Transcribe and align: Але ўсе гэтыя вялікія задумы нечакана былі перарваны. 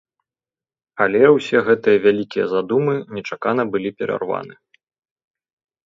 Але 1.05 1.21
ўсе 1.35 1.57
гэтыя 1.67 2.01
вялікія 2.07 2.45
задумы 2.55 2.95
нечакана 3.19 3.63
былі 3.77 3.89
перарваны. 4.01 4.53